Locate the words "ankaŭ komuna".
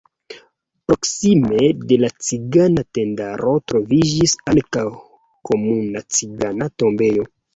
4.53-6.05